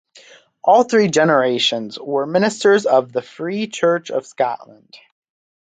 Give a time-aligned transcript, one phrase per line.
[0.63, 4.97] All three generations were ministers of the Free Church of Scotland.